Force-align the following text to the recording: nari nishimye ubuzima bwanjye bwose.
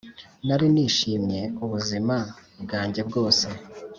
nari 0.47 0.65
nishimye 0.73 1.41
ubuzima 1.63 2.15
bwanjye 2.63 3.01
bwose. 3.09 3.45